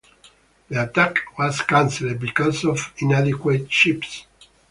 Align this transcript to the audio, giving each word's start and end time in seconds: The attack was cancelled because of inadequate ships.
The 0.69 0.81
attack 0.81 1.37
was 1.37 1.61
cancelled 1.61 2.19
because 2.19 2.65
of 2.65 2.91
inadequate 2.97 3.71
ships. 3.71 4.25